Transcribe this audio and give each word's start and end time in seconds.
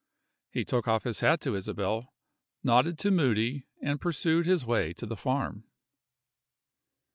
He 0.49 0.65
took 0.65 0.87
off 0.87 1.03
his 1.03 1.19
hat 1.19 1.41
to 1.41 1.53
Isabel, 1.53 2.11
nodded 2.63 2.97
to 2.97 3.11
Moody, 3.11 3.67
and 3.83 4.01
pursued 4.01 4.47
his 4.47 4.65
way 4.65 4.93
to 4.93 5.05
the 5.05 5.15
farm. 5.15 5.65